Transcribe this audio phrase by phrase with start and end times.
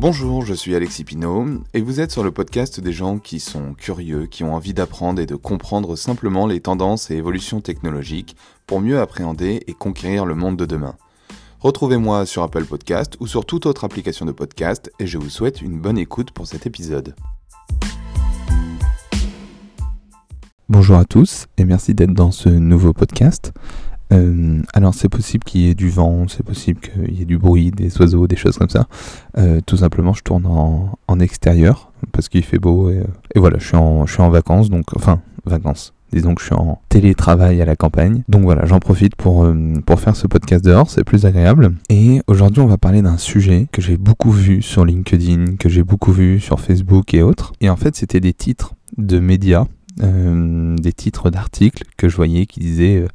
[0.00, 3.74] Bonjour, je suis Alexis Pinault et vous êtes sur le podcast des gens qui sont
[3.74, 8.36] curieux, qui ont envie d'apprendre et de comprendre simplement les tendances et évolutions technologiques
[8.66, 10.96] pour mieux appréhender et conquérir le monde de demain.
[11.60, 15.62] Retrouvez-moi sur Apple Podcast ou sur toute autre application de podcast et je vous souhaite
[15.62, 17.14] une bonne écoute pour cet épisode.
[20.68, 23.52] Bonjour à tous et merci d'être dans ce nouveau podcast.
[24.12, 27.38] Euh, alors c'est possible qu'il y ait du vent, c'est possible qu'il y ait du
[27.38, 28.86] bruit, des oiseaux, des choses comme ça.
[29.38, 33.02] Euh, tout simplement, je tourne en, en extérieur parce qu'il fait beau et,
[33.34, 35.92] et, voilà, je suis, en, je suis en vacances, donc enfin vacances.
[36.12, 38.22] Disons que je suis en télétravail à la campagne.
[38.28, 41.74] Donc voilà, j'en profite pour, euh, pour faire ce podcast dehors, c'est plus agréable.
[41.90, 45.82] Et aujourd'hui, on va parler d'un sujet que j'ai beaucoup vu sur LinkedIn, que j'ai
[45.82, 47.52] beaucoup vu sur Facebook et autres.
[47.60, 49.66] Et en fait, c'était des titres de médias,
[50.04, 53.06] euh, des titres d'articles que je voyais qui disaient...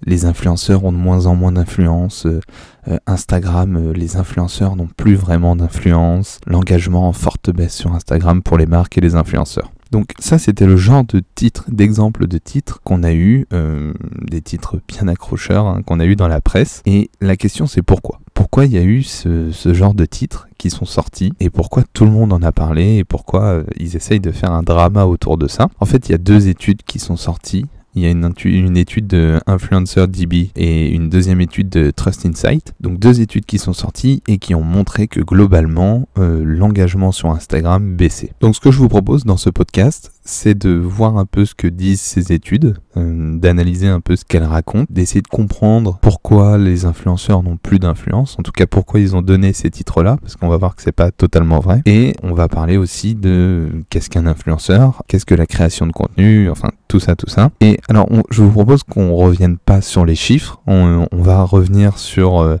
[0.00, 2.26] Euh, les influenceurs ont de moins en moins d'influence.
[2.26, 6.38] Euh, Instagram, euh, les influenceurs n'ont plus vraiment d'influence.
[6.46, 9.70] L'engagement en forte baisse sur Instagram pour les marques et les influenceurs.
[9.90, 14.40] Donc ça, c'était le genre de titre, d'exemple de titres qu'on a eu, euh, des
[14.40, 16.80] titres bien accrocheurs hein, qu'on a eu dans la presse.
[16.86, 18.20] Et la question, c'est pourquoi?
[18.32, 21.32] Pourquoi il y a eu ce, genre de titres qui sont sortis?
[21.40, 22.98] Et pourquoi tout le monde en a parlé?
[22.98, 25.68] Et pourquoi euh, ils essayent de faire un drama autour de ça?
[25.80, 29.06] En fait, il y a deux études qui sont sorties il y a une, étude
[29.06, 32.72] de Influencer DB et une deuxième étude de Trust Insight.
[32.80, 37.30] Donc deux études qui sont sorties et qui ont montré que globalement euh, l'engagement sur
[37.30, 38.32] Instagram baissait.
[38.40, 41.54] Donc ce que je vous propose dans ce podcast, c'est de voir un peu ce
[41.54, 46.56] que disent ces études, euh, d'analyser un peu ce qu'elles racontent, d'essayer de comprendre pourquoi
[46.56, 50.36] les influenceurs n'ont plus d'influence, en tout cas pourquoi ils ont donné ces titres-là, parce
[50.36, 51.82] qu'on va voir que c'est pas totalement vrai.
[51.86, 56.48] Et on va parler aussi de qu'est-ce qu'un influenceur, qu'est-ce que la création de contenu,
[56.48, 57.50] enfin tout ça, tout ça.
[57.60, 62.40] Et alors, je vous propose qu'on revienne pas sur les chiffres, on, va revenir sur
[62.40, 62.56] euh,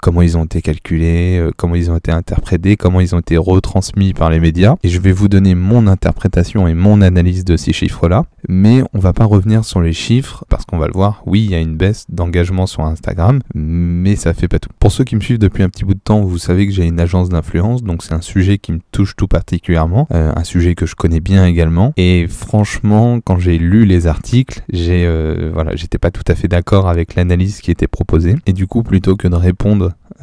[0.00, 3.36] comment ils ont été calculés, euh, comment ils ont été interprétés, comment ils ont été
[3.36, 4.76] retransmis par les médias.
[4.82, 8.24] Et je vais vous donner mon interprétation et mon analyse de ces chiffres-là.
[8.48, 11.22] Mais on va pas revenir sur les chiffres parce qu'on va le voir.
[11.26, 14.70] Oui, il y a une baisse d'engagement sur Instagram, mais ça fait pas tout.
[14.78, 16.86] Pour ceux qui me suivent depuis un petit bout de temps, vous savez que j'ai
[16.86, 20.74] une agence d'influence, donc c'est un sujet qui me touche tout particulièrement, euh, un sujet
[20.74, 21.92] que je connais bien également.
[21.96, 26.48] Et franchement, quand j'ai lu les articles, j'ai euh, voilà, j'étais pas tout à fait
[26.48, 28.36] d'accord avec l'analyse qui était proposée.
[28.46, 29.57] Et du coup, plutôt que de répondre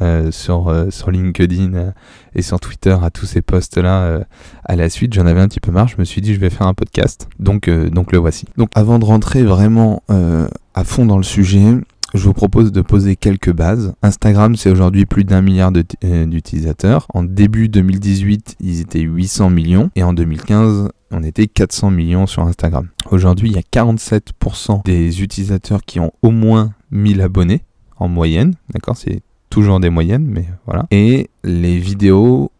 [0.02, 1.90] euh, sur, euh, sur LinkedIn euh,
[2.34, 4.26] et sur Twitter à tous ces posts-là
[4.64, 5.88] à la suite, j'en avais un petit peu marre.
[5.88, 7.28] Je me suis dit, je vais faire un podcast.
[7.38, 8.46] Donc, donc le voici.
[8.56, 11.74] Donc, avant de rentrer vraiment à fond dans le sujet,
[12.14, 13.94] je vous propose de poser quelques bases.
[14.02, 17.06] Instagram, c'est aujourd'hui plus d'un milliard d'utilisateurs.
[17.14, 19.90] En début 2018, ils étaient 800 millions.
[19.96, 22.88] Et en 2015, on était 400 millions sur Instagram.
[23.10, 27.62] Aujourd'hui, il y a 47% des utilisateurs qui ont au moins 1000 abonnés
[27.98, 30.86] en moyenne, d'accord C'est toujours des moyennes, mais voilà.
[30.90, 32.50] Et les vidéos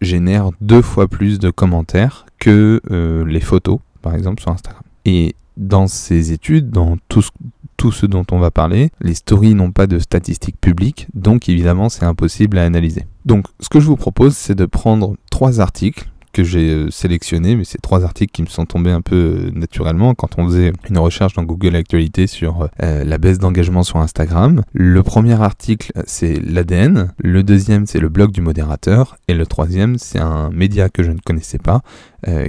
[0.00, 4.82] génèrent deux fois plus de commentaires que euh, les photos, par exemple, sur Instagram.
[5.04, 7.30] Et dans ces études, dans tout ce,
[7.76, 11.88] tout ce dont on va parler, les stories n'ont pas de statistiques publiques, donc évidemment
[11.88, 13.06] c'est impossible à analyser.
[13.24, 17.56] Donc ce que je vous propose, c'est de prendre trois articles que j'ai euh, sélectionné,
[17.56, 20.72] mais c'est trois articles qui me sont tombés un peu euh, naturellement quand on faisait
[20.88, 24.62] une recherche dans Google Actualité sur euh, la baisse d'engagement sur Instagram.
[24.72, 27.12] Le premier article, c'est l'ADN.
[27.18, 29.16] Le deuxième, c'est le blog du modérateur.
[29.28, 31.82] Et le troisième, c'est un média que je ne connaissais pas,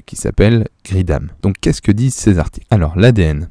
[0.06, 1.30] qui s'appelle Gridam.
[1.42, 2.68] Donc qu'est-ce que disent ces articles?
[2.70, 3.50] Alors l'ADN.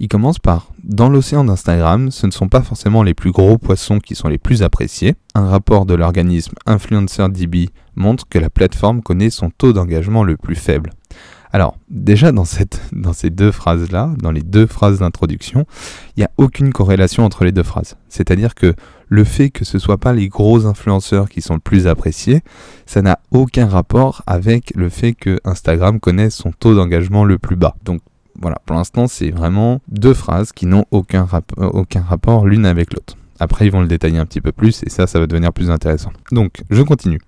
[0.00, 3.98] Il commence par Dans l'océan d'Instagram, ce ne sont pas forcément les plus gros poissons
[3.98, 5.16] qui sont les plus appréciés.
[5.34, 10.54] Un rapport de l'organisme InfluencerDB montre que la plateforme connaît son taux d'engagement le plus
[10.54, 10.90] faible.
[11.52, 15.66] Alors, déjà dans, ces deux phrases-là, dans les deux phrases d'introduction,
[16.16, 17.96] il n'y a aucune corrélation entre les deux phrases.
[18.08, 18.74] C'est-à-dire que
[19.08, 22.42] le fait que ce soit pas les gros influenceurs qui sont le plus appréciés,
[22.86, 27.56] ça n'a aucun rapport avec le fait que Instagram connaisse son taux d'engagement le plus
[27.56, 27.74] bas.
[27.84, 28.00] Donc
[28.40, 32.92] voilà, pour l'instant, c'est vraiment deux phrases qui n'ont aucun, rap aucun rapport l'une avec
[32.94, 33.16] l'autre.
[33.40, 35.70] Après, ils vont le détailler un petit peu plus et ça, ça va devenir plus
[35.70, 36.12] intéressant.
[36.32, 37.20] Donc, je continue.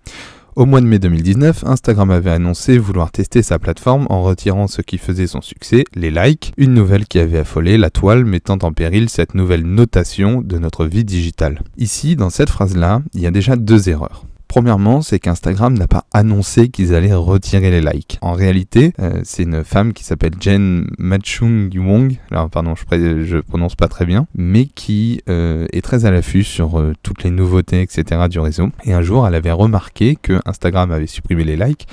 [0.57, 4.83] Au mois de mai 2019, Instagram avait annoncé vouloir tester sa plateforme en retirant ce
[4.83, 8.73] qui faisait son succès, les likes, une nouvelle qui avait affolé la toile mettant en
[8.73, 11.63] péril cette nouvelle notation de notre vie digitale.
[11.79, 14.25] Ici, dans cette phrase-là, il y a déjà deux erreurs.
[14.51, 18.19] Premièrement, c'est qu'Instagram n'a pas annoncé qu'ils allaient retirer les likes.
[18.21, 23.37] En réalité, euh, c'est une femme qui s'appelle Jen Machung Wong, alors pardon, je, je
[23.39, 27.31] prononce pas très bien, mais qui euh, est très à l'affût sur euh, toutes les
[27.31, 28.23] nouveautés, etc.
[28.29, 28.71] du réseau.
[28.83, 31.87] Et un jour, elle avait remarqué que Instagram avait supprimé les likes,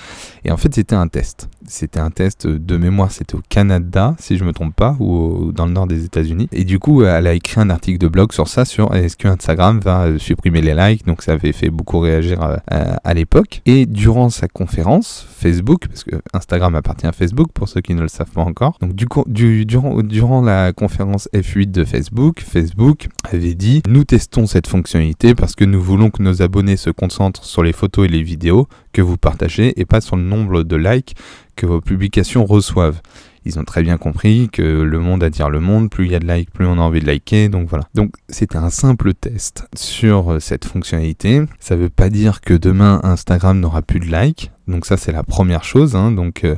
[0.43, 1.49] et en fait, c'était un test.
[1.67, 5.65] C'était un test de mémoire, c'était au Canada, si je me trompe pas, ou dans
[5.65, 6.47] le nord des États-Unis.
[6.51, 9.27] Et du coup, elle a écrit un article de blog sur ça, sur est-ce que
[9.27, 11.05] Instagram va euh, supprimer les likes?
[11.05, 13.61] Donc ça avait fait beaucoup réagir à, l'époque.
[13.65, 18.01] Et durant sa conférence, Facebook, parce que Instagram appartient à Facebook pour ceux qui ne
[18.01, 18.77] le savent pas encore.
[18.81, 24.03] Donc du coup, du, durant, durant la conférence F8 de Facebook, Facebook avait dit nous
[24.03, 28.05] testons cette fonctionnalité parce que nous voulons que nos abonnés se concentrent sur les photos
[28.05, 31.15] et les vidéos que vous partagez et pas sur le nombre de likes
[31.57, 33.01] que vos publications reçoivent.
[33.47, 36.19] Ils ont très bien compris que le monde attire le monde, plus il y a
[36.19, 37.85] de likes, plus on a envie de liker, donc voilà.
[37.95, 41.43] Donc c'était un simple test sur euh, cette fonctionnalité.
[41.61, 44.51] Ça ne veut pas dire que demain Instagram n'aura plus de likes.
[44.67, 45.95] Donc ça c'est la première chose.
[45.95, 46.11] Hein.
[46.11, 46.57] Donc euh,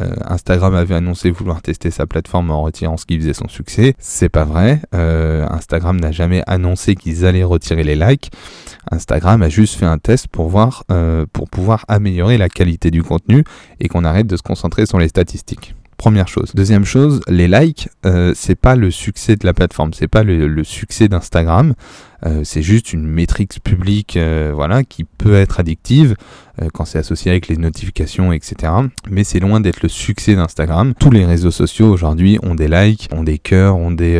[0.00, 3.94] euh, Instagram avait annoncé vouloir tester sa plateforme en retirant ce qui faisait son succès.
[3.98, 4.80] C'est pas vrai.
[4.92, 8.30] Instagram n'a jamais annoncé qu'ils allaient retirer les likes.
[8.90, 10.84] Instagram a juste fait un test pour voir,
[11.34, 13.44] pour pouvoir améliorer la qualité du contenu
[13.78, 15.74] et qu'on arrête de se concentrer sur les statistiques.
[16.00, 16.52] Première chose.
[16.54, 20.64] Deuxième chose, les likes, euh, c'est pas le succès de la plateforme, c'est pas le,
[20.64, 21.74] succès d'Instagram.
[22.26, 26.16] Euh, c'est juste une métrique publique, euh, voilà, qui peut être addictive
[26.74, 28.70] quand c'est associé avec les notifications, etc.
[29.08, 30.92] Mais c'est loin d'être le succès d'Instagram.
[30.98, 34.18] Tous les réseaux sociaux aujourd'hui ont des likes, ont des cœurs, ont des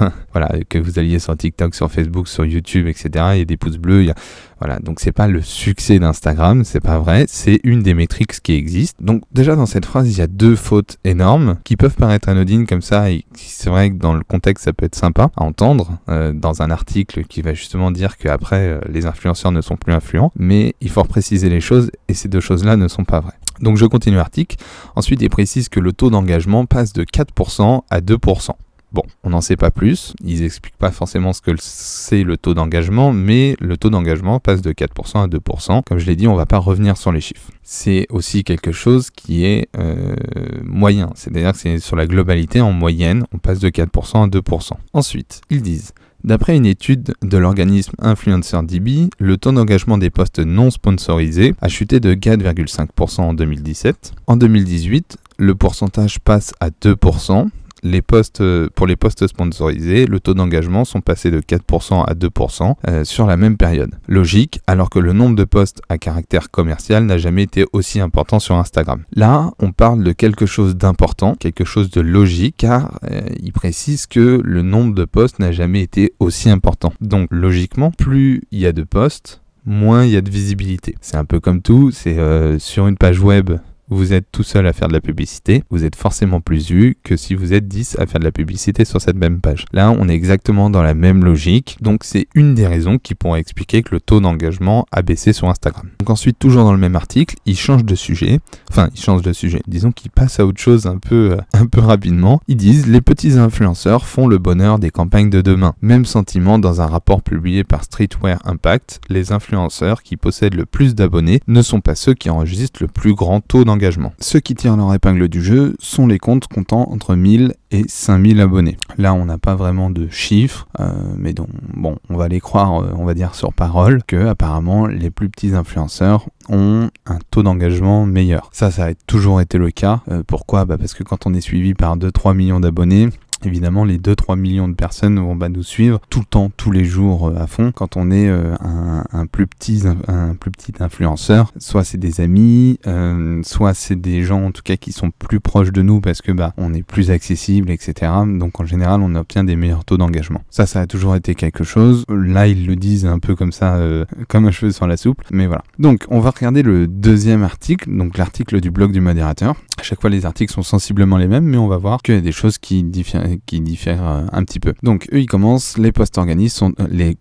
[0.32, 3.26] voilà, que vous alliez sur TikTok, sur Facebook, sur YouTube, etc.
[3.34, 4.16] Il y a des pouces bleus, y a
[4.58, 8.54] voilà, donc c'est pas le succès d'Instagram, c'est pas vrai, c'est une des métriques qui
[8.54, 8.96] existe.
[9.02, 12.66] Donc déjà dans cette phrase, il y a deux fautes énormes qui peuvent paraître anodines
[12.66, 15.98] comme ça et c'est vrai que dans le contexte ça peut être sympa à entendre
[16.08, 19.92] euh, dans un article qui va justement dire qu'après euh, les influenceurs ne sont plus
[19.92, 23.38] influents, mais il faut préciser les choses et ces deux choses-là ne sont pas vraies.
[23.60, 24.56] Donc je continue l'article.
[24.96, 28.50] Ensuite, il précise que le taux d'engagement passe de 4% à 2%.
[28.92, 32.54] Bon, on n'en sait pas plus, ils expliquent pas forcément ce que c'est le taux
[32.54, 35.82] d'engagement, mais le taux d'engagement passe de 4% à 2%.
[35.84, 37.50] Comme je l'ai dit, on va pas revenir sur les chiffres.
[37.62, 40.14] C'est aussi quelque chose qui est euh,
[40.62, 44.70] moyen, c'est-à-dire que c'est sur la globalité en moyenne, on passe de 4% à 2%.
[44.92, 45.92] Ensuite, ils disent
[46.24, 52.00] D'après une étude de l'organisme InfluencerDB, le taux d'engagement des postes non sponsorisés a chuté
[52.00, 54.12] de 4,5% en 2017.
[54.26, 57.48] En 2018, le pourcentage passe à 2%,
[57.86, 62.14] les postes, euh, pour les postes sponsorisés, le taux d'engagement sont passés de 4% à
[62.14, 63.94] 2% euh, sur la même période.
[64.08, 68.38] Logique, alors que le nombre de postes à caractère commercial n'a jamais été aussi important
[68.38, 69.04] sur Instagram.
[69.14, 74.06] Là, on parle de quelque chose d'important, quelque chose de logique, car euh, il précise
[74.06, 76.92] que le nombre de postes n'a jamais été aussi important.
[77.00, 80.96] Donc logiquement, plus il y a de postes, moins il y a de visibilité.
[81.00, 82.16] C'est un peu comme tout, c'est
[82.58, 83.50] sur une page web
[83.88, 87.16] vous êtes tout seul à faire de la publicité, vous êtes forcément plus vu que
[87.16, 89.64] si vous êtes 10 à faire de la publicité sur cette même page.
[89.72, 93.40] Là, on est exactement dans la même logique, donc c'est une des raisons qui pourrait
[93.40, 95.88] expliquer que le taux d'engagement a baissé sur Instagram.
[96.00, 98.40] Donc ensuite, toujours dans le même article, il change de sujet,
[98.70, 101.66] enfin, il change de sujet, disons qu'il passe à autre chose un peu, euh, un
[101.66, 102.40] peu rapidement.
[102.48, 105.74] Ils disent, les petits influenceurs font le bonheur des campagnes de demain.
[105.80, 110.94] Même sentiment dans un rapport publié par Streetwear Impact, les influenceurs qui possèdent le plus
[110.94, 113.75] d'abonnés ne sont pas ceux qui enregistrent le plus grand taux d'engagement
[114.20, 118.40] ceux qui tirent leur épingle du jeu sont les comptes comptant entre 1000 et 5000
[118.40, 118.76] abonnés.
[118.98, 122.82] Là, on n'a pas vraiment de chiffres, euh, mais donc, bon, on va les croire,
[122.82, 127.42] euh, on va dire sur parole, que apparemment les plus petits influenceurs ont un taux
[127.42, 128.50] d'engagement meilleur.
[128.52, 130.02] Ça, ça a toujours été le cas.
[130.10, 130.64] Euh, pourquoi?
[130.64, 133.08] Bah Parce que quand on est suivi par 2-3 millions d'abonnés,
[133.44, 136.84] Évidemment, les 2-3 millions de personnes vont bah, nous suivre tout le temps, tous les
[136.84, 137.72] jours euh, à fond.
[137.72, 142.78] Quand on est euh, un, plus petit, un, plus petit influenceur, soit c'est des amis,
[142.86, 146.22] euh, soit c'est des gens en tout cas qui sont plus proches de nous parce
[146.22, 148.12] que bah on est plus accessible, etc.
[148.26, 150.42] Donc en général, on obtient des meilleurs taux d'engagement.
[150.50, 152.04] Ça, ça a toujours été quelque chose.
[152.08, 153.78] Là, ils le disent un peu comme ça,
[154.28, 155.22] comme un cheveu sur la soupe.
[155.30, 155.62] Mais voilà.
[155.78, 159.54] Donc, on va regarder le deuxième article, donc l'article du blog du modérateur.
[159.78, 162.18] À chaque fois, les articles sont sensiblement les mêmes, mais on va voir qu'il y
[162.18, 164.74] a des choses qui diffèrent qui diffèrent euh, un petit peu.
[164.82, 167.12] Donc eux ils commencent, les postes organiques sont, euh,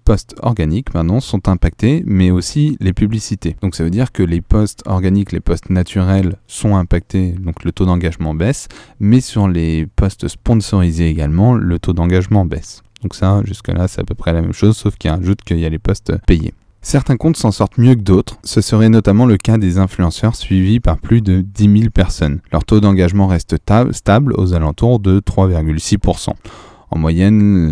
[0.41, 3.55] organiques pardon, sont impactés, mais aussi les publicités.
[3.61, 7.71] Donc ça veut dire que les postes organiques, les postes naturels sont impactés, donc le
[7.71, 8.67] taux d'engagement baisse,
[8.99, 12.81] mais sur les postes sponsorisés également, le taux d'engagement baisse.
[13.01, 15.65] Donc ça, jusque-là, c'est à peu près la même chose, sauf qu'il ajoute qu'il y
[15.65, 16.53] a les postes payés.
[16.87, 20.79] Certains comptes s'en sortent mieux que d'autres, ce serait notamment le cas des influenceurs suivis
[20.79, 22.41] par plus de 10 000 personnes.
[22.51, 23.55] Leur taux d'engagement reste
[23.91, 26.29] stable aux alentours de 3,6%.
[26.95, 27.71] En moyenne,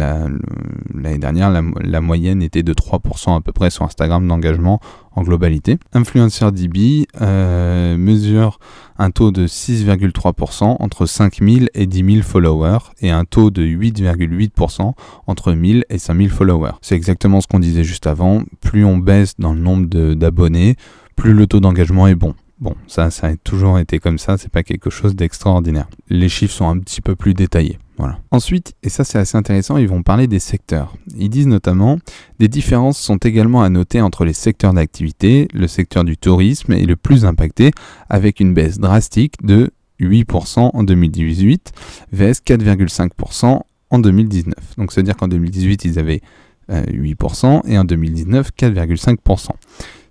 [0.93, 4.81] l'année dernière, la, moyenne était de 3% à peu près sur Instagram d'engagement
[5.15, 5.77] en globalité.
[5.93, 8.59] Influencer DB euh, mesure
[8.97, 14.91] un taux de 6,3% entre 5000 et 10 000 followers et un taux de 8,8%
[15.27, 16.73] entre 1000 et 5000 followers.
[16.81, 18.43] C'est exactement ce qu'on disait juste avant.
[18.59, 20.75] Plus on baisse dans le nombre d'abonnés,
[21.15, 22.35] plus le taux d'engagement est bon.
[22.59, 25.87] Bon, ça, ça a toujours été comme ça, c'est pas quelque chose d'extraordinaire.
[26.09, 27.79] Les chiffres sont un petit peu plus détaillés.
[27.97, 28.19] Voilà.
[28.31, 30.95] Ensuite, et ça c'est assez intéressant, ils vont parler des secteurs.
[31.15, 31.99] Ils disent notamment
[32.39, 35.47] des différences sont également à noter entre les secteurs d'activité.
[35.53, 37.71] Le secteur du tourisme est le plus impacté
[38.09, 39.69] avec une baisse drastique de
[39.99, 41.71] 8% en 2018
[42.11, 44.55] vs 4,5% en 2019.
[44.77, 46.21] Donc c'est-à-dire qu'en 2018 ils avaient
[46.69, 49.49] 8% euh, et en 2019 4,5%.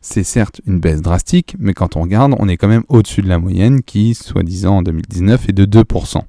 [0.04, 3.28] C'est certes une baisse drastique, mais quand on regarde, on est quand même au-dessus de
[3.28, 6.20] la moyenne qui, soi-disant en 2019, est de 2%.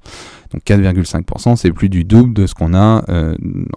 [0.52, 3.34] Donc 4,5%, c'est plus du double de ce qu'on a euh,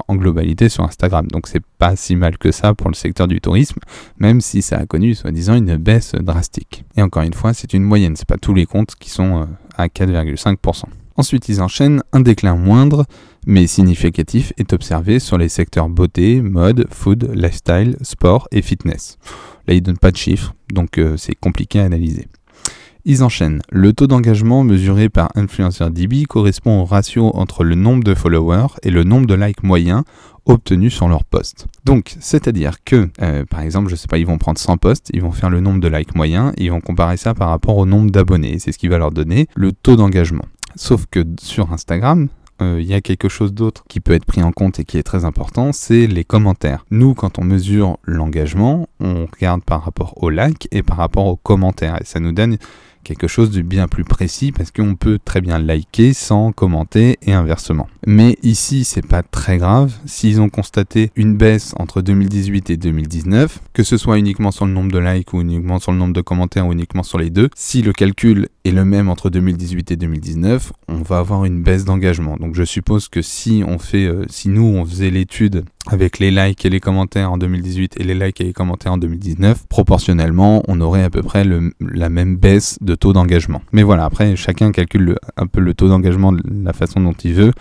[0.08, 1.26] en globalité sur Instagram.
[1.28, 3.80] Donc c'est pas si mal que ça pour le secteur du tourisme,
[4.20, 6.86] même si ça a connu, soi-disant, une baisse drastique.
[6.96, 9.46] Et encore une fois, c'est une moyenne, c'est pas tous les comptes qui sont euh,
[9.76, 10.84] à 4,5%.
[11.16, 13.08] Ensuite, ils enchaînent un déclin moindre
[13.48, 19.18] mais significatif est observé sur les secteurs beauté, mode, food, lifestyle, sport et fitness.
[19.68, 22.28] Là, ils ne donnent pas de chiffres, donc euh, c'est compliqué à analyser.
[23.06, 23.62] Ils enchaînent.
[23.72, 28.90] Le taux d'engagement mesuré par InfluencerDB correspond au ratio entre le nombre de followers et
[28.90, 30.04] le nombre de likes moyens
[30.46, 31.68] obtenus sur leur post.
[31.86, 35.22] Donc, c'est-à-dire que, euh, par exemple, je sais pas, ils vont prendre 100 posts, ils
[35.22, 38.12] vont faire le nombre de likes moyens, ils vont comparer ça par rapport au nombre
[38.12, 38.60] d'abonnés.
[38.60, 40.46] C'est ce qui va leur donner le taux d'engagement.
[40.76, 42.28] Sauf que sur Instagram,
[42.62, 44.98] euh, il y a quelque chose d'autre qui peut être pris en compte et qui
[44.98, 46.86] est très important, c'est les commentaires.
[46.92, 51.36] Nous, quand on mesure l'engagement, on regarde par rapport aux likes et par rapport aux
[51.36, 52.02] commentaires.
[52.02, 52.58] Et ça nous donne
[53.08, 57.32] quelque chose de bien plus précis parce qu'on peut très bien liker sans commenter et
[57.32, 57.88] inversement.
[58.06, 59.94] Mais ici, c'est pas très grave.
[60.06, 64.74] S'ils ont constaté une baisse entre 2018 et 2019, que ce soit uniquement sur le
[64.74, 67.50] nombre de likes ou uniquement sur le nombre de commentaires ou uniquement sur les deux,
[67.56, 71.86] si le calcul est le même entre 2018 et 2019, on va avoir une baisse
[71.86, 72.36] d'engagement.
[72.36, 76.32] Donc je suppose que si on fait, euh, si nous on faisait l'étude avec les
[76.32, 80.64] likes et les commentaires en 2018 et les likes et les commentaires en 2019, proportionnellement,
[80.68, 81.44] on aurait à peu près
[81.80, 83.62] la même baisse de taux d'engagement.
[83.72, 87.34] Mais voilà, après, chacun calcule un peu le taux d'engagement de la façon dont il
[87.34, 87.52] veut.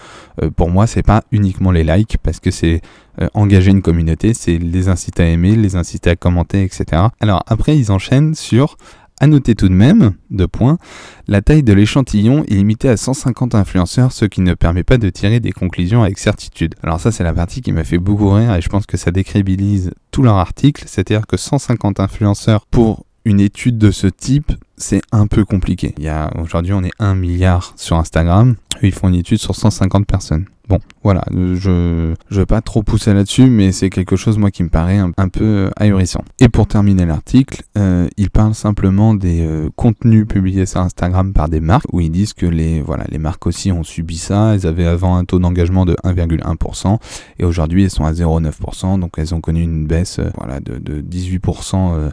[0.43, 2.81] Euh, pour moi, c'est pas uniquement les likes, parce que c'est
[3.21, 7.03] euh, engager une communauté, c'est les inciter à aimer, les inciter à commenter, etc.
[7.21, 8.77] Alors après, ils enchaînent sur
[9.21, 10.79] à noter tout de même, deux points,
[11.27, 15.09] la taille de l'échantillon est limitée à 150 influenceurs, ce qui ne permet pas de
[15.09, 16.75] tirer des conclusions avec certitude.
[16.83, 19.11] Alors ça c'est la partie qui m'a fait beaucoup rire et je pense que ça
[19.11, 25.03] décrédibilise tout leur article, c'est-à-dire que 150 influenceurs pour une étude de ce type, c'est
[25.13, 25.95] un peu compliqué.
[25.99, 29.55] Il y a aujourd'hui on est 1 milliard sur Instagram, ils font une étude sur
[29.55, 30.47] 150 personnes.
[30.69, 34.65] Bon, voilà, je ne veux pas trop pousser là-dessus, mais c'est quelque chose, moi, qui
[34.65, 36.25] me paraît un, peu ahurissant.
[36.41, 41.49] Et pour terminer l'article, euh, il parle simplement des euh, contenus publiés sur Instagram par
[41.49, 44.55] des marques, où ils disent que les, voilà, les marques aussi ont subi ça.
[44.55, 46.99] Elles avaient avant un taux d'engagement de 1,1%,
[47.39, 50.79] et aujourd'hui, elles sont à 0,9%, donc elles ont connu une baisse euh, voilà, de,
[50.79, 52.11] de 18%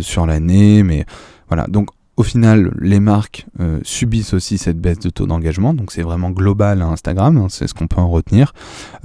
[0.00, 1.06] sur l'année, mais
[1.48, 5.90] voilà, donc au final, les marques euh, subissent aussi cette baisse de taux d'engagement, donc
[5.90, 8.52] c'est vraiment global à Instagram, hein, c'est ce qu'on peut en retenir.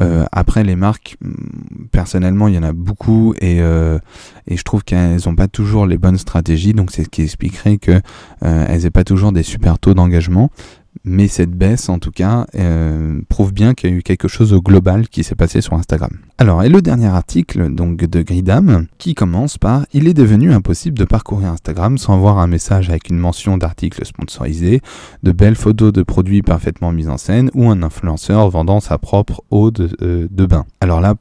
[0.01, 3.99] Euh, après, les marques, mm, personnellement, il y en a beaucoup et, euh,
[4.47, 7.77] et je trouve qu'elles n'ont pas toujours les bonnes stratégies, donc c'est ce qui expliquerait
[7.77, 8.01] qu'elles
[8.41, 10.49] n'aient pas toujours des super taux d'engagement
[11.05, 14.53] mais cette baisse en tout cas euh, prouve bien qu'il y a eu quelque chose
[14.53, 16.11] au global qui s'est passé sur Instagram.
[16.37, 20.97] Alors, et le dernier article donc de Gridam qui commence par Il est devenu impossible
[20.97, 24.81] de parcourir Instagram sans voir un message avec une mention d'article sponsorisé,
[25.23, 29.43] de belles photos de produits parfaitement mises en scène ou un influenceur vendant sa propre
[29.51, 30.65] eau de, euh, bain.
[30.81, 31.13] Alors là,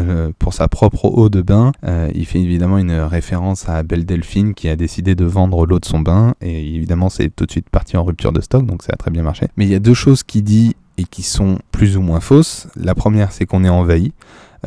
[0.00, 1.72] euh, pour sa propre eau de bain,
[2.14, 5.84] il fait évidemment une référence à Belle Delphine qui a décidé de vendre l'eau de
[5.84, 9.22] son bain et évidemment c'est tout de suite parti en rupture de stock donc bien
[9.22, 9.48] marché.
[9.56, 12.68] Mais il y a deux choses qui dit et qui sont plus ou moins fausses.
[12.76, 14.12] La première, c'est qu'on est envahi.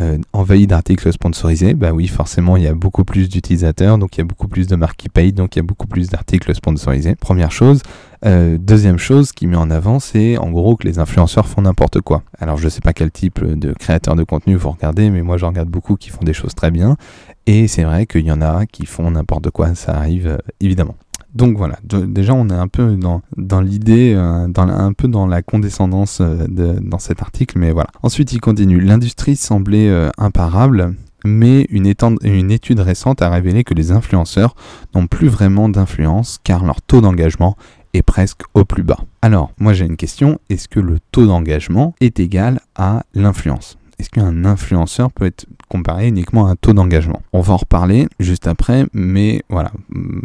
[0.01, 4.19] Euh, envahi d'articles sponsorisés, bah oui, forcément, il y a beaucoup plus d'utilisateurs, donc il
[4.19, 6.53] y a beaucoup plus de marques qui payent, donc il y a beaucoup plus d'articles
[6.53, 7.15] sponsorisés.
[7.15, 7.81] Première chose.
[8.25, 12.01] Euh, deuxième chose qui met en avant, c'est en gros que les influenceurs font n'importe
[12.01, 12.23] quoi.
[12.39, 15.45] Alors je sais pas quel type de créateurs de contenu vous regardez, mais moi je
[15.45, 16.97] regarde beaucoup qui font des choses très bien.
[17.45, 20.95] Et c'est vrai qu'il y en a qui font n'importe quoi, ça arrive euh, évidemment.
[21.35, 22.97] Donc voilà, déjà on est un peu
[23.35, 27.89] dans, l'idée, euh, un peu dans la condescendance euh, dans cet article, mais voilà.
[28.03, 33.91] Ensuite il continue, l'industrie semblait euh, imparable, mais une, étude récente a révélé que les
[33.91, 34.55] influenceurs
[34.93, 37.57] n'ont plus vraiment d'influence car leur taux d'engagement
[37.93, 38.99] est presque au plus bas.
[39.21, 43.77] Alors, moi j'ai une question, est-ce que le taux d'engagement est égal à l'influence?
[43.99, 47.21] Est-ce qu'un influenceur peut être comparé uniquement à un taux d'engagement?
[47.33, 49.71] On va en reparler juste après, mais voilà,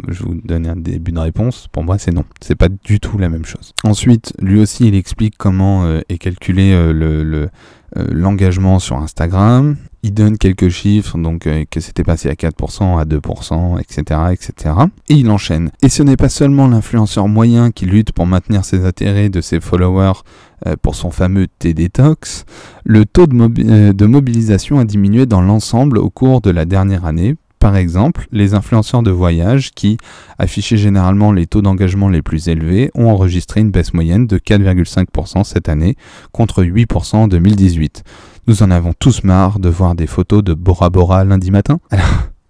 [0.07, 1.67] je vous donne un début de réponse.
[1.71, 2.25] Pour moi, c'est non.
[2.41, 3.73] C'est pas du tout la même chose.
[3.83, 7.49] Ensuite, lui aussi, il explique comment euh, est calculé euh, le,
[7.97, 9.77] euh, l'engagement sur Instagram.
[10.03, 14.75] Il donne quelques chiffres, donc euh, que c'était passé à 4%, à 2%, etc., etc.
[15.09, 15.71] Et il enchaîne.
[15.81, 19.59] Et ce n'est pas seulement l'influenceur moyen qui lutte pour maintenir ses intérêts de ses
[19.59, 20.21] followers
[20.67, 22.45] euh, pour son fameux T-Detox,
[22.83, 27.35] le taux euh, de mobilisation a diminué dans l'ensemble au cours de la dernière année,
[27.61, 29.97] par exemple, les influenceurs de voyage qui
[30.39, 35.43] affichaient généralement les taux d'engagement les plus élevés ont enregistré une baisse moyenne de 4,5%
[35.43, 35.95] cette année
[36.31, 38.03] contre 8% en 2018.
[38.51, 41.79] Nous en avons tous marre de voir des photos de Bora Bora lundi matin.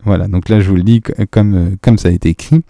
[0.04, 2.64] Voilà, donc là je vous le dis comme, euh, comme ça a été écrit.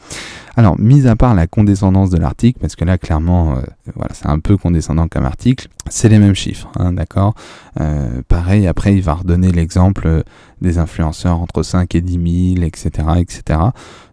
[0.57, 3.61] Alors, mis à part la condescendance de l'article, parce que là clairement, euh,
[3.95, 7.33] voilà, c'est un peu condescendant comme article, c'est les mêmes chiffres, hein, d'accord?
[7.79, 10.25] Euh, Pareil, après il va redonner l'exemple
[10.59, 13.07] des influenceurs entre 5 et 10 000, etc.
[13.17, 13.59] etc.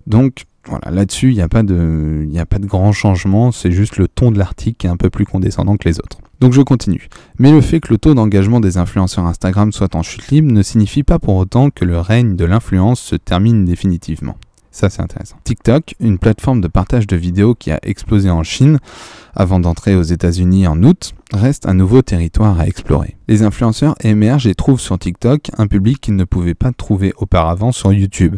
[0.06, 3.96] Donc, voilà, là-dessus, il n'y a, pas de, a pas de grand changement, c'est juste
[3.96, 6.18] le ton de l'article qui est un peu plus condescendant que les autres.
[6.40, 7.08] Donc je continue.
[7.38, 10.62] Mais le fait que le taux d'engagement des influenceurs Instagram soit en chute libre ne
[10.62, 14.36] signifie pas pour autant que le règne de l'influence se termine définitivement.
[14.70, 15.36] Ça, c'est intéressant.
[15.44, 18.78] TikTok, une plateforme de partage de vidéos qui a explosé en Chine
[19.34, 23.16] avant d'entrer aux États-Unis en août, reste un nouveau territoire à explorer.
[23.28, 27.72] Les influenceurs émergent et trouvent sur TikTok un public qu'ils ne pouvaient pas trouver auparavant
[27.72, 28.36] sur YouTube.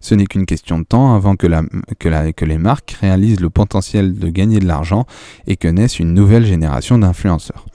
[0.00, 4.58] Ce n'est qu'une question de temps avant que, les marques réalisent le potentiel de gagner
[4.58, 5.06] de l'argent
[5.46, 7.66] et que naisse une nouvelle génération d'influenceurs.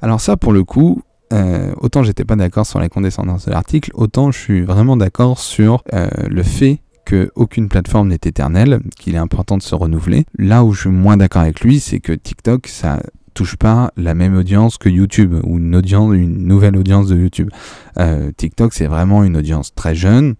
[0.00, 1.02] Alors ça, pour le coup,
[1.32, 5.38] euh, autant j'étais pas d'accord sur la condescendance de l'article, autant je suis vraiment d'accord
[5.38, 10.24] sur euh, le fait qu'aucune plateforme n'est éternelle, qu'il est important de se renouveler.
[10.38, 13.00] Là où je suis moins d'accord avec lui, c'est que TikTok, ça
[13.34, 17.50] touche pas la même audience que YouTube ou une nouvelle audience de YouTube.
[17.98, 20.34] Euh, TikTok, c'est vraiment une audience très jeune.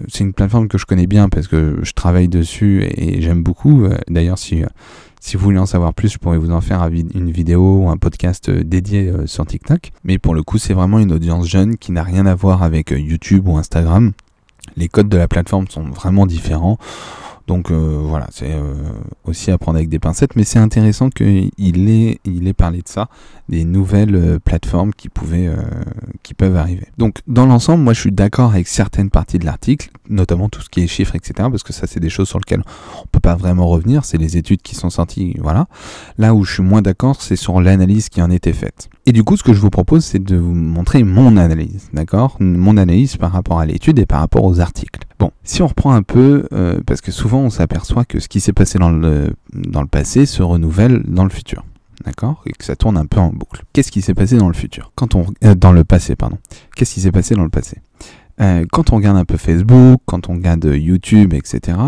[0.00, 3.42] Euh, c'est une plateforme que je connais bien parce que je travaille dessus et, j'aime
[3.42, 3.84] beaucoup.
[3.84, 4.62] Euh, d'ailleurs, si
[5.20, 7.96] si vous voulez en savoir plus, je pourrais vous en faire une vidéo ou un
[7.96, 9.90] podcast dédié sur TikTok.
[10.04, 12.92] Mais pour le coup, c'est vraiment une audience jeune qui n'a rien à voir avec
[12.92, 14.12] YouTube ou Instagram.
[14.78, 16.78] Les codes de la plateforme sont vraiment différents.
[17.48, 18.74] Donc euh, voilà, c'est euh,
[19.24, 21.50] aussi à prendre avec des pincettes, mais c'est intéressant qu'il
[21.88, 23.08] ait, parlé de ça,
[23.48, 26.86] des nouvelles euh, plateformes qui, peuvent arriver.
[26.98, 30.68] Donc dans l'ensemble, moi je suis d'accord avec certaines parties de l'article, notamment tout ce
[30.68, 32.62] qui est chiffres, etc., parce que ça c'est des choses sur lesquelles
[33.02, 35.68] on peut pas vraiment revenir, c'est les études qui sont sorties, voilà.
[36.18, 38.90] Là où je suis moins d'accord, c'est sur l'analyse qui en était faite.
[39.08, 42.36] Et du coup, ce que je vous propose, c'est de vous montrer mon analyse, d'accord?
[42.40, 45.00] Mon analyse par rapport à l'étude et par rapport aux articles.
[45.18, 48.40] Bon, si on reprend un peu, euh, parce que souvent on s'aperçoit que ce qui
[48.40, 51.64] s'est passé dans le, dans le passé se renouvelle dans le futur.
[52.04, 52.42] D'accord?
[52.44, 53.64] Et que ça tourne un peu en boucle.
[53.72, 54.92] Qu'est-ce qui s'est passé dans le futur?
[54.94, 56.36] Quand on euh, dans le passé, pardon.
[56.76, 57.78] Qu'est-ce qui s'est passé dans le passé?
[58.42, 61.78] Euh, quand on regarde un peu Facebook, quand on regarde YouTube, etc.,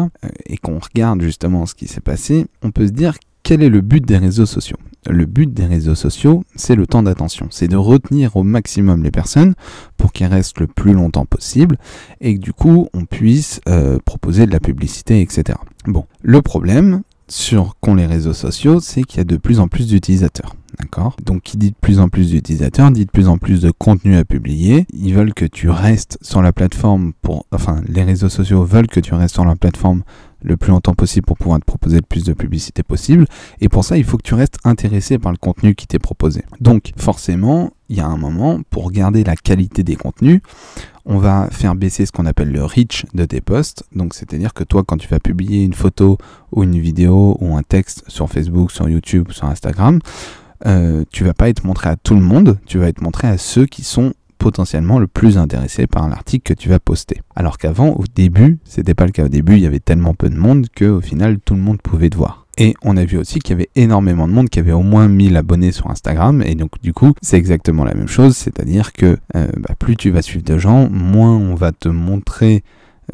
[0.46, 3.81] et qu'on regarde justement ce qui s'est passé, on peut se dire quel est le
[3.81, 4.76] but des réseaux sociaux?
[5.09, 7.48] Le but des réseaux sociaux, c'est le temps d'attention.
[7.50, 9.55] C'est de retenir au maximum les personnes
[9.96, 11.79] pour qu'elles restent le plus longtemps possible
[12.20, 15.59] et que du coup, on puisse euh, proposer de la publicité, etc.
[15.87, 19.68] Bon, le problème sur qu'ont les réseaux sociaux, c'est qu'il y a de plus en
[19.68, 20.55] plus d'utilisateurs.
[20.79, 21.16] D'accord?
[21.24, 24.16] Donc, qui dit de plus en plus d'utilisateurs, dit de plus en plus de contenu
[24.16, 24.87] à publier.
[24.92, 27.46] Ils veulent que tu restes sur la plateforme pour.
[27.53, 30.03] Enfin, les réseaux sociaux veulent que tu restes sur la plateforme
[30.42, 33.26] le plus longtemps possible pour pouvoir te proposer le plus de publicité possible.
[33.61, 36.44] Et pour ça, il faut que tu restes intéressé par le contenu qui t'est proposé.
[36.61, 40.40] Donc, forcément, il y a un moment, pour garder la qualité des contenus,
[41.05, 43.85] on va faire baisser ce qu'on appelle le reach de tes posts.
[43.94, 46.18] Donc, c'est-à-dire que toi, quand tu vas publier une photo
[46.53, 49.98] ou une vidéo ou un texte sur Facebook, sur YouTube, sur Instagram,
[50.66, 53.38] euh, tu vas pas être montré à tout le monde, tu vas être montré à
[53.38, 57.20] ceux qui sont potentiellement le plus intéressé par l'article que tu vas poster.
[57.37, 59.26] Alors qu'avant, au début, c'était pas le cas.
[59.26, 61.81] Au début, il y avait tellement peu de monde que au final, tout le monde
[61.81, 62.46] pouvait te voir.
[62.57, 65.09] Et on a vu aussi qu'il y avait énormément de monde qui avait au moins
[65.09, 66.42] 1000 abonnés sur Instagram.
[66.42, 68.37] Et donc, du coup, c'est exactement la même chose.
[68.37, 72.64] C'est-à-dire que euh, bah, plus tu vas suivre de gens, moins on va te montrer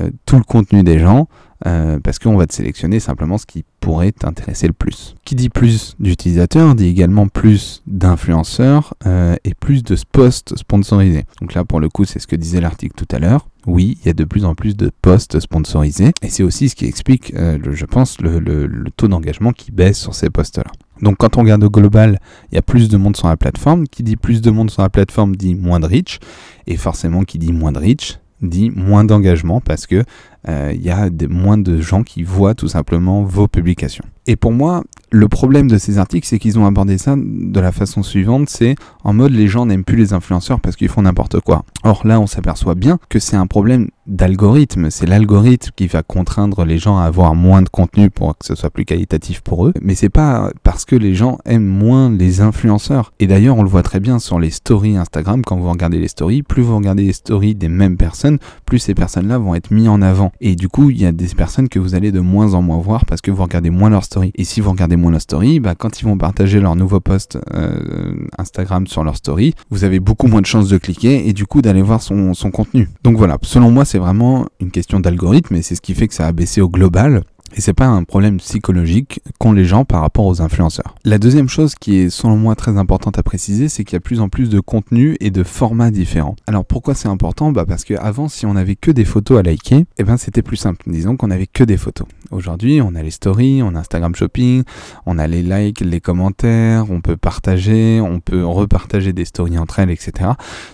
[0.00, 1.28] euh, tout le contenu des gens.
[1.64, 5.14] Euh, parce qu'on va te sélectionner simplement ce qui pourrait t'intéresser le plus.
[5.24, 11.24] Qui dit plus d'utilisateurs dit également plus d'influenceurs euh, et plus de posts sponsorisés.
[11.40, 13.48] Donc là, pour le coup, c'est ce que disait l'article tout à l'heure.
[13.66, 16.76] Oui, il y a de plus en plus de posts sponsorisés et c'est aussi ce
[16.76, 20.70] qui explique, euh, je pense, le, taux d'engagement qui baisse sur ces posts-là.
[21.02, 22.20] Donc quand on regarde au global,
[22.52, 23.88] il y a plus de monde sur la plateforme.
[23.88, 26.20] Qui dit plus de monde sur la plateforme dit moins de reach.
[26.66, 30.04] Et forcément, qui dit moins de reach dit moins d'engagement parce que
[30.48, 34.04] il y a moins de gens qui voient tout simplement vos publications.
[34.28, 34.82] Et pour moi,
[35.12, 38.74] le problème de ces articles, c'est qu'ils ont abordé ça de la façon suivante, c'est
[39.04, 41.64] en mode les gens n'aiment plus les influenceurs parce qu'ils font n'importe quoi.
[41.84, 46.64] Or là, on s'aperçoit bien que c'est un problème d'algorithme, c'est l'algorithme qui va contraindre
[46.64, 49.72] les gens à avoir moins de contenu pour que ce soit plus qualitatif pour eux,
[49.80, 53.12] mais c'est pas parce que les gens aiment moins les influenceurs.
[53.20, 56.08] Et d'ailleurs, on le voit très bien sur les stories Instagram, quand vous regardez les
[56.08, 59.88] stories, plus vous regardez les stories des mêmes personnes, plus ces personnes-là vont être mis
[59.88, 60.32] en avant.
[60.40, 62.78] Et du coup, il y a des personnes que vous allez de moins en moins
[62.78, 64.32] voir parce que vous regardez moins leurs stories.
[64.34, 67.38] Et si vous regardez moins leurs stories, bah, quand ils vont partager leur nouveau post
[67.54, 71.46] euh, Instagram sur leur story, vous avez beaucoup moins de chances de cliquer et du
[71.46, 72.88] coup d'aller voir son, son contenu.
[73.02, 76.14] Donc voilà, selon moi, c'est vraiment une question d'algorithme et c'est ce qui fait que
[76.14, 77.22] ça a baissé au global.
[77.54, 80.94] Et c'est pas un problème psychologique qu'ont les gens par rapport aux influenceurs.
[81.04, 84.00] La deuxième chose qui est selon moi très importante à préciser, c'est qu'il y a
[84.00, 86.36] plus en plus de contenu et de formats différents.
[86.46, 87.52] Alors pourquoi c'est important?
[87.52, 90.56] Bah parce qu'avant, si on avait que des photos à liker, eh ben c'était plus
[90.56, 90.82] simple.
[90.86, 92.06] Disons qu'on avait que des photos.
[92.30, 94.64] Aujourd'hui, on a les stories, on a Instagram Shopping,
[95.06, 99.78] on a les likes, les commentaires, on peut partager, on peut repartager des stories entre
[99.78, 100.30] elles, etc.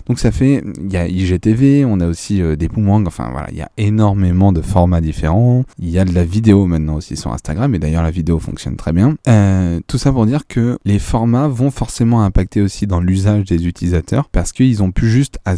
[0.07, 3.47] Donc ça fait, il y a IGTV, on a aussi euh, des boomerangs, enfin voilà,
[3.51, 5.63] il y a énormément de formats différents.
[5.79, 8.75] Il y a de la vidéo maintenant aussi sur Instagram, et d'ailleurs la vidéo fonctionne
[8.75, 9.15] très bien.
[9.27, 13.65] Euh, tout ça pour dire que les formats vont forcément impacter aussi dans l'usage des
[13.67, 15.55] utilisateurs, parce qu'ils ont plus juste à,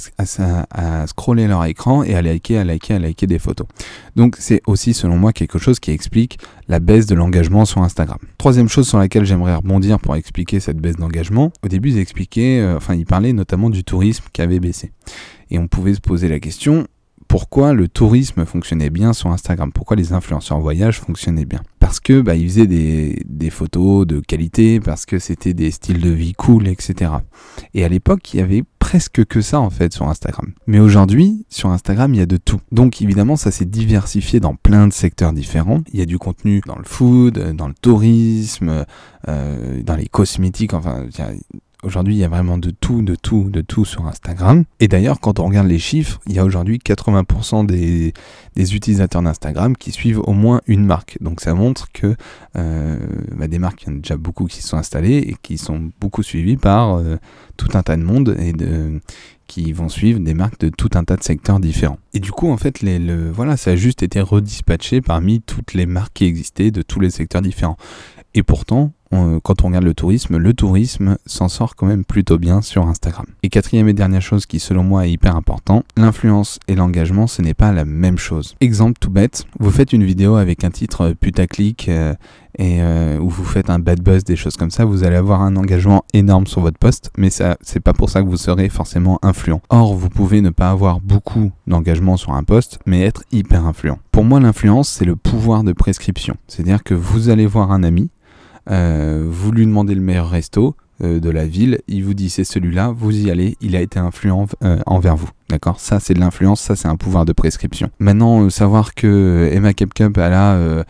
[1.07, 3.67] scroller leur écran et à liker, à liker, à liker des photos.
[4.15, 8.19] Donc c'est aussi selon moi quelque chose qui explique la baisse de l'engagement sur Instagram.
[8.37, 12.59] Troisième chose sur laquelle j'aimerais rebondir pour expliquer cette baisse d'engagement, au début ils expliquaient,
[12.59, 14.91] euh, enfin ils parlaient notamment du tourisme qui avait baissé.
[15.51, 16.87] Et on pouvait se poser la question,
[17.27, 21.61] pourquoi le tourisme fonctionnait bien sur Instagram, pourquoi les influenceurs en voyage fonctionnaient bien.
[21.79, 26.09] Parce que bah, ils faisaient des, photos de qualité, parce que c'était des styles de
[26.09, 27.11] vie cool, etc.
[27.73, 30.53] Et à l'époque, il y avait presque que ça en fait sur Instagram.
[30.67, 32.59] Mais aujourd'hui, sur Instagram, il y a de tout.
[32.71, 35.81] Donc évidemment, ça s'est diversifié dans plein de secteurs différents.
[35.93, 38.85] Il y a du contenu dans le food, dans le tourisme,
[39.27, 41.05] euh, dans les cosmétiques, enfin,
[41.85, 44.63] Aujourd'hui, il y a vraiment de tout, de tout, de tout sur Instagram.
[44.79, 48.11] Et d'ailleurs, quand on regarde les chiffres, il y a aujourd'hui 80% des,
[48.57, 51.19] utilisateurs d'Instagram qui suivent au moins une marque.
[51.21, 52.15] Donc ça montre que
[52.57, 52.97] euh,
[53.37, 55.91] bah, des marques, il y en a déjà beaucoup qui sont installées et qui sont
[56.01, 57.17] beaucoup suivies par euh,
[57.55, 58.53] tout un tas de monde et
[59.45, 61.99] qui vont suivre des marques de tout un tas de secteurs différents.
[62.15, 62.83] Et du coup, en fait,
[63.31, 67.11] voilà, ça a juste été redispatché parmi toutes les marques qui existaient de tous les
[67.11, 67.77] secteurs différents.
[68.33, 68.91] Et pourtant,
[69.43, 73.25] quand on regarde le tourisme, le tourisme s'en sort quand même plutôt bien sur Instagram.
[73.43, 77.41] Et quatrième et dernière chose qui selon moi est hyper important, l'influence et l'engagement ce
[77.41, 78.55] n'est pas la même chose.
[78.61, 82.13] Exemple tout bête, vous faites une vidéo avec un titre putaclic euh,
[82.57, 85.41] et euh, où vous faites un bad buzz, des choses comme ça, vous allez avoir
[85.41, 88.69] un engagement énorme sur votre poste, mais ça c'est pas pour ça que vous serez
[88.69, 89.61] forcément influent.
[89.69, 93.99] Or, vous pouvez ne pas avoir beaucoup d'engagement sur un poste, mais être hyper influent.
[94.11, 96.37] Pour moi, l'influence, c'est le pouvoir de prescription.
[96.47, 98.14] C'est-à-dire que vous allez voir un ami, euh,
[98.67, 102.93] vous lui demandez le meilleur resto euh, de la ville, il vous dit c'est celui-là,
[102.95, 105.29] vous y allez, il a été influent euh, envers vous.
[105.49, 105.81] D'accord?
[105.81, 107.89] Ça, c'est de l'influence, ça, c'est un pouvoir de prescription.
[107.99, 110.85] Maintenant, savoir que Emma Kepcup, elle a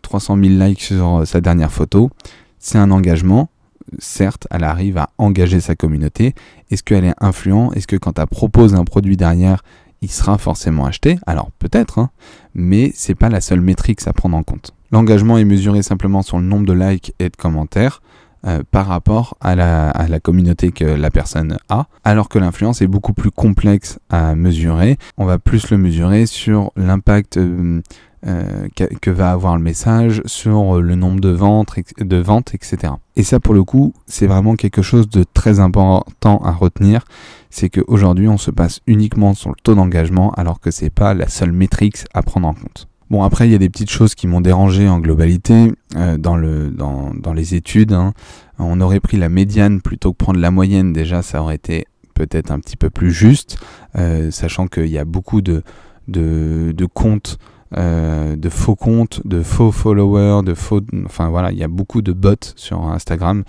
[0.00, 2.10] 300 000 likes sur sa dernière photo,
[2.58, 3.50] c'est un engagement.
[3.98, 6.34] Certes, elle arrive à engager sa communauté.
[6.70, 7.70] Est-ce qu'elle est influent?
[7.72, 9.62] Est-ce que quand elle propose un produit derrière,
[10.00, 11.18] il sera forcément acheté?
[11.26, 12.10] Alors peut-être, hein,
[12.54, 14.72] mais c'est pas la seule métrique à prendre en compte.
[14.92, 18.00] L'engagement est mesuré simplement sur le nombre de likes et de commentaires
[18.46, 23.12] euh, par rapport à la, communauté que la personne a, alors que l'influence est beaucoup
[23.12, 24.98] plus complexe à mesurer.
[25.16, 27.80] On va plus le mesurer sur l'impact euh,
[28.26, 32.92] euh, que, va avoir le message, sur le nombre de ventes, de ventes, etc.
[33.16, 37.04] Et ça, pour le coup, c'est vraiment quelque chose de très important à retenir.
[37.50, 41.26] C'est qu'aujourd'hui, on se passe uniquement sur le taux d'engagement, alors que c'est pas la
[41.26, 42.86] seule métrique à prendre en compte.
[43.08, 46.36] Bon, après, il y a des petites choses qui m'ont dérangé en globalité euh, dans,
[46.36, 47.92] le, dans, dans les études.
[47.92, 48.12] Hein.
[48.58, 50.92] On aurait pris la médiane plutôt que prendre la moyenne.
[50.92, 53.58] Déjà, ça aurait été peut-être un petit peu plus juste,
[53.96, 55.62] euh, sachant qu'il y a beaucoup de,
[56.08, 57.38] de, de comptes
[57.76, 62.00] euh, de faux comptes, de faux followers, de faux, enfin voilà, il y a beaucoup
[62.00, 63.42] de bots sur Instagram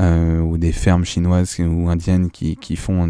[0.00, 3.08] euh, ou des fermes chinoises ou indiennes qui, qui font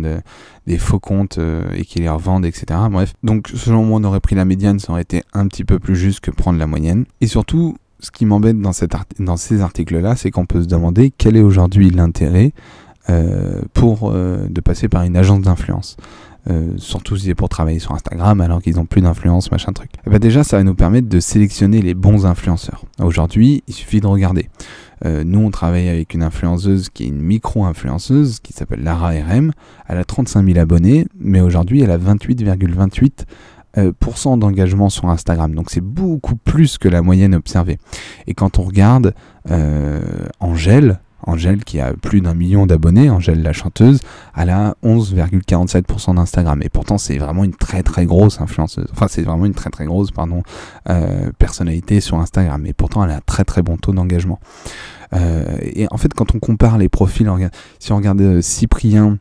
[0.67, 2.81] des faux comptes euh, et qui les revendent, etc.
[2.91, 5.79] Bref, donc selon moi, on aurait pris la médiane, ça aurait été un petit peu
[5.79, 7.05] plus juste que prendre la moyenne.
[7.21, 8.73] Et surtout, ce qui m'embête dans,
[9.21, 12.53] dans ces articles-là, c'est qu'on peut se demander quel est aujourd'hui l'intérêt
[13.73, 15.97] pour de passer par une agence d'influence.
[16.49, 19.91] Euh, surtout si c'est pour travailler sur Instagram alors qu'ils n'ont plus d'influence, machin truc.
[19.97, 22.87] Et eh ben déjà, ça va nous permettre de sélectionner les bons influenceurs.
[23.01, 24.49] Aujourd'hui, il suffit de regarder.
[25.05, 29.53] Euh, nous, on travaille avec une influenceuse qui est une micro-influenceuse qui s'appelle Lara RM.
[29.89, 35.55] Elle a 35 000 abonnés, mais aujourd'hui, elle a 28,28% d'engagement sur Instagram.
[35.55, 37.77] Donc c'est beaucoup plus que la moyenne observée.
[38.27, 39.13] Et quand on regarde
[40.41, 44.01] Angèle, Angèle qui a plus d'un million d'abonnés, Angèle la chanteuse,
[44.37, 46.61] elle a 11,47% d'Instagram.
[46.63, 48.87] Et pourtant c'est vraiment une très très grosse influenceuse.
[48.93, 50.43] Enfin c'est vraiment une très très grosse pardon,
[50.89, 52.65] euh, personnalité sur Instagram.
[52.67, 54.39] Et pourtant elle a un très très bon taux d'engagement.
[55.15, 57.31] Euh, et en fait quand on compare les profils,
[57.79, 59.19] si on regarde euh, Cyprien,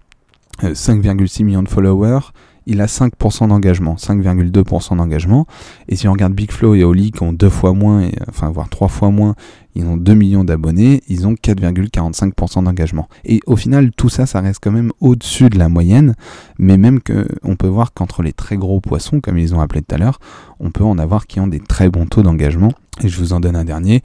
[0.61, 2.31] 5,6 millions de followers,
[2.67, 5.47] il a 5% d'engagement, 5,2% d'engagement.
[5.87, 8.67] Et si on regarde Big Flow et Oli qui ont deux fois moins, enfin voire
[8.67, 9.35] trois fois moins,
[9.77, 13.07] ils ont 2 millions d'abonnés, ils ont 4,45% d'engagement.
[13.25, 16.15] Et au final, tout ça, ça reste quand même au-dessus de la moyenne,
[16.57, 19.83] mais même que on peut voir qu'entre les très gros poissons, comme ils ont appelé
[19.83, 20.19] tout à l'heure,
[20.59, 22.71] on peut en avoir qui ont des très bons taux d'engagement.
[23.03, 24.01] Et je vous en donne un dernier.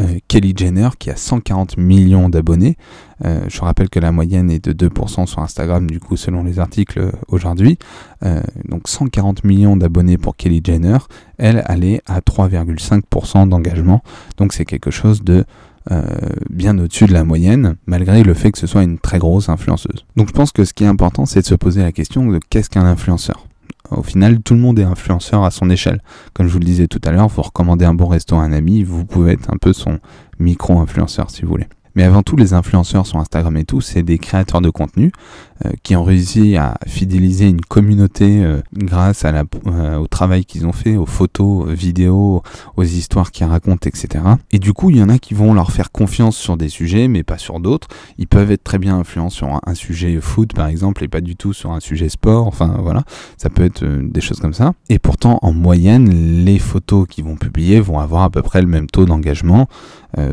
[0.00, 2.76] Euh, Kelly Jenner qui a 140 millions d'abonnés.
[3.24, 6.58] Euh, je rappelle que la moyenne est de 2% sur Instagram, du coup, selon les
[6.58, 7.78] articles euh, aujourd'hui.
[8.68, 10.98] donc 140 millions d'abonnés pour Kelly Jenner.
[11.38, 14.02] Elle, est à 3,5% d'engagement.
[14.36, 15.44] Donc c'est quelque chose de
[16.48, 20.06] bien au-dessus de la moyenne, malgré le fait que ce soit une très grosse influenceuse.
[20.14, 22.38] Donc je pense que ce qui est important, c'est de se poser la question de
[22.50, 23.48] qu'est-ce qu'un influenceur?
[23.90, 26.02] Au final, tout le monde est influenceur à son échelle.
[26.34, 28.52] Comme je vous le disais tout à l'heure, vous recommandez un bon resto à un
[28.52, 29.98] ami, vous pouvez être un peu son
[30.38, 31.66] micro-influenceur si vous voulez.
[31.94, 35.12] Mais avant tout, les influenceurs sur Instagram et tout, c'est des créateurs de contenu
[35.64, 40.44] euh, qui ont réussi à fidéliser une communauté euh, grâce à la, euh, au travail
[40.44, 42.42] qu'ils ont fait, aux photos, aux vidéos,
[42.76, 44.24] aux histoires qu'ils racontent, etc.
[44.50, 47.08] Et du coup, il y en a qui vont leur faire confiance sur des sujets,
[47.08, 47.88] mais pas sur d'autres.
[48.18, 51.36] Ils peuvent être très bien influents sur un, sujet foot, par exemple, et pas du
[51.36, 52.46] tout sur un sujet sport.
[52.46, 53.04] Enfin, voilà,
[53.36, 54.72] ça peut être des choses comme ça.
[54.88, 58.68] Et pourtant, en moyenne, les photos qu'ils vont publier vont avoir à peu près le
[58.68, 59.68] même taux d'engagement.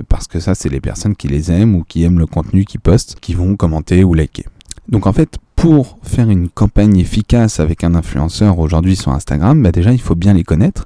[0.07, 2.79] Parce que ça, c'est les personnes qui les aiment ou qui aiment le contenu qu'ils
[2.79, 4.45] postent, qui vont commenter ou liker.
[4.89, 9.71] Donc en fait, pour faire une campagne efficace avec un influenceur aujourd'hui sur Instagram, bah
[9.71, 10.85] déjà il faut bien les connaître.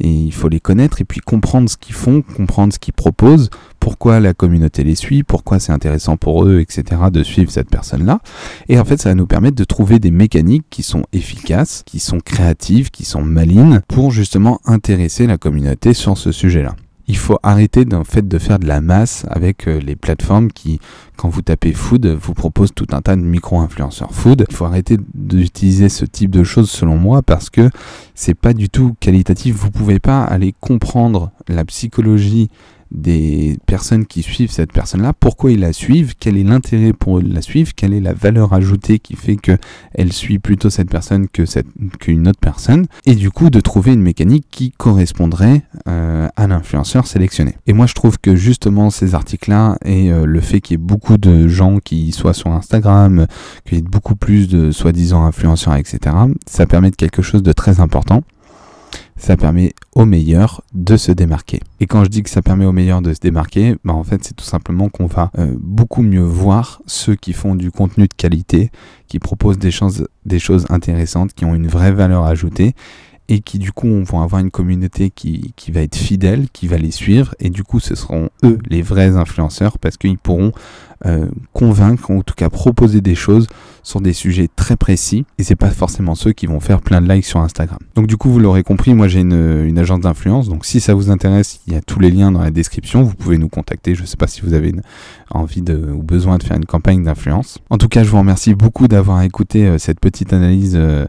[0.00, 3.50] Et il faut les connaître et puis comprendre ce qu'ils font, comprendre ce qu'ils proposent,
[3.78, 7.02] pourquoi la communauté les suit, pourquoi c'est intéressant pour eux, etc.
[7.12, 8.18] de suivre cette personne-là.
[8.68, 12.00] Et en fait, ça va nous permettre de trouver des mécaniques qui sont efficaces, qui
[12.00, 16.74] sont créatives, qui sont malines pour justement intéresser la communauté sur ce sujet-là
[17.06, 20.80] il faut arrêter en fait de faire de la masse avec euh, les plateformes qui,
[21.16, 24.46] quand vous tapez food, vous proposent tout un tas de micro-influenceurs food.
[24.48, 27.70] Il faut arrêter d'utiliser ce type de choses selon moi parce que
[28.14, 29.56] c'est pas du tout qualitatif.
[29.56, 32.48] Vous pouvez pas aller comprendre la psychologie
[32.94, 37.42] des personnes qui suivent cette personne-là, pourquoi ils la suivent, quel est l'intérêt pour la
[37.42, 41.66] suivre, quelle est la valeur ajoutée qui fait qu'elle suit plutôt cette personne que cette,
[41.98, 47.06] qu'une autre personne, et du coup de trouver une mécanique qui correspondrait euh, à l'influenceur
[47.06, 47.56] sélectionné.
[47.66, 50.86] Et moi je trouve que justement ces articles-là et euh, le fait qu'il y ait
[50.86, 53.26] beaucoup de gens qui soient sur Instagram,
[53.64, 56.14] qu'il y ait beaucoup plus de soi-disant influenceurs, etc.,
[56.46, 58.22] ça permet de quelque chose de très important
[59.16, 61.60] ça permet aux meilleurs de se démarquer.
[61.80, 64.24] Et quand je dis que ça permet aux meilleurs de se démarquer, bah en fait
[64.24, 68.14] c'est tout simplement qu'on va euh, beaucoup mieux voir ceux qui font du contenu de
[68.14, 68.70] qualité,
[69.08, 72.74] qui proposent des choses, des choses intéressantes, qui ont une vraie valeur ajoutée
[73.28, 76.76] et qui du coup vont avoir une communauté qui, qui, va être fidèle, qui va
[76.76, 80.52] les suivre, et du coup ce seront eux les vrais influenceurs parce qu'ils pourront
[81.06, 83.46] euh, convaincre, en tout cas proposer des choses
[83.82, 87.12] sur des sujets très précis, et c'est pas forcément ceux qui vont faire plein de
[87.12, 87.78] likes sur Instagram.
[87.94, 90.94] Donc du coup vous l'aurez compris, moi j'ai une, une, agence d'influence, donc si ça
[90.94, 93.94] vous intéresse, il y a tous les liens dans la description, vous pouvez nous contacter,
[93.94, 94.72] je sais pas si vous avez
[95.30, 97.58] envie ou besoin de faire une campagne d'influence.
[97.70, 100.74] En tout cas je vous remercie beaucoup d'avoir écouté euh, cette petite analyse.
[100.76, 101.06] Euh,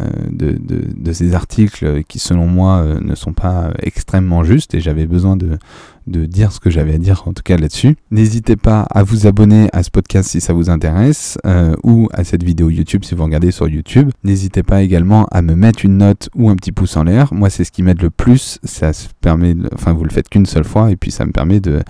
[0.00, 4.80] euh, de, de, ces articles qui selon moi euh, ne sont pas extrêmement justes et
[4.80, 5.58] j'avais besoin de,
[6.06, 7.96] de dire ce que j'avais à dire en tout cas là-dessus.
[8.12, 12.22] N'hésitez pas à vous abonner à ce podcast si ça vous intéresse euh, ou à
[12.22, 14.10] cette vidéo YouTube si vous regardez sur YouTube.
[14.22, 17.34] N'hésitez pas également à me mettre une note ou un petit pouce en l'air.
[17.34, 18.60] Moi c'est ce qui m'aide le plus.
[18.62, 21.58] Ça se permet, enfin vous le faites qu'une seule fois et puis ça me permet
[21.58, 21.80] de,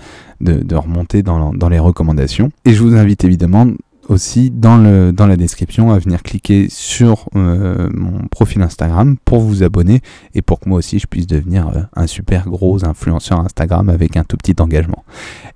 [0.41, 2.51] de, de remonter dans, dans les recommandations.
[2.65, 3.67] Et je vous invite évidemment
[4.09, 9.39] aussi dans, le, dans la description à venir cliquer sur euh, mon profil Instagram pour
[9.39, 10.01] vous abonner
[10.33, 14.17] et pour que moi aussi je puisse devenir euh, un super gros influenceur Instagram avec
[14.17, 15.03] un tout petit engagement.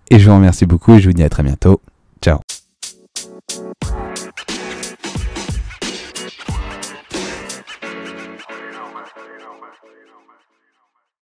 [0.09, 1.81] Et je vous remercie beaucoup et je vous dis à très bientôt.
[2.21, 2.39] Ciao